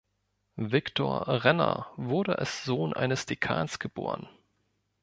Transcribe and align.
Viktor 0.55 1.27
Renner 1.43 1.91
wurde 1.95 2.39
als 2.39 2.63
Sohn 2.63 2.93
eines 2.93 3.27
Dekans 3.27 3.77
geboren. 3.77 4.27